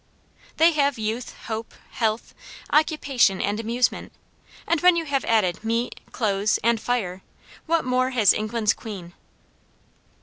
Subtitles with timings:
[0.57, 2.33] They have youth, hope, health,
[2.71, 4.11] occupation, and amusement,
[4.65, 7.21] and when you have added "meat, clothes, and fire,"
[7.67, 9.13] what more has England's queen?